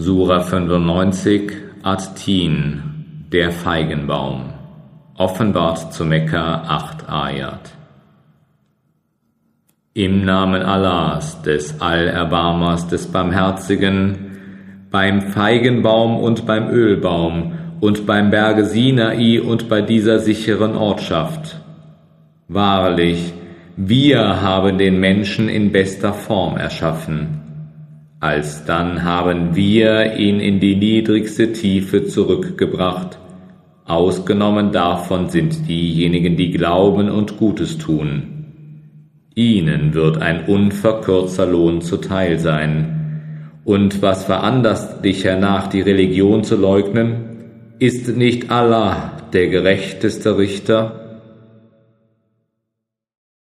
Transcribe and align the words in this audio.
Sura 0.00 0.40
95, 0.40 1.52
At-Tin, 1.82 3.26
der 3.30 3.52
Feigenbaum. 3.52 4.44
Offenbart 5.18 5.92
zu 5.92 6.06
Mekka 6.06 6.62
8 6.66 7.06
Ayat. 7.06 7.72
Im 9.92 10.24
Namen 10.24 10.62
Allahs, 10.62 11.42
des 11.42 11.82
Allerbarmers, 11.82 12.88
des 12.88 13.08
Barmherzigen, 13.08 14.38
beim 14.90 15.20
Feigenbaum 15.20 16.16
und 16.16 16.46
beim 16.46 16.70
Ölbaum 16.70 17.52
und 17.80 18.06
beim 18.06 18.30
Berge 18.30 18.64
Sinai 18.64 19.42
und 19.42 19.68
bei 19.68 19.82
dieser 19.82 20.18
sicheren 20.18 20.76
Ortschaft. 20.76 21.60
Wahrlich, 22.48 23.34
wir 23.76 24.40
haben 24.40 24.78
den 24.78 24.98
Menschen 24.98 25.50
in 25.50 25.72
bester 25.72 26.14
Form 26.14 26.56
erschaffen. 26.56 27.49
Alsdann 28.20 29.02
haben 29.02 29.56
wir 29.56 30.16
ihn 30.16 30.40
in 30.40 30.60
die 30.60 30.76
niedrigste 30.76 31.54
Tiefe 31.54 32.04
zurückgebracht. 32.04 33.18
Ausgenommen 33.86 34.72
davon 34.72 35.30
sind 35.30 35.66
diejenigen, 35.66 36.36
die 36.36 36.50
glauben 36.50 37.08
und 37.08 37.38
Gutes 37.38 37.78
tun. 37.78 38.44
Ihnen 39.34 39.94
wird 39.94 40.18
ein 40.20 40.44
unverkürzter 40.44 41.46
Lohn 41.46 41.80
zuteil 41.80 42.38
sein. 42.38 43.54
Und 43.64 44.02
was 44.02 44.24
veranlasst 44.24 45.02
dich 45.02 45.24
hernach, 45.24 45.68
die 45.68 45.80
Religion 45.80 46.44
zu 46.44 46.56
leugnen? 46.56 47.38
Ist 47.78 48.14
nicht 48.14 48.50
Allah 48.50 49.12
der 49.32 49.48
gerechteste 49.48 50.36
Richter? 50.36 51.09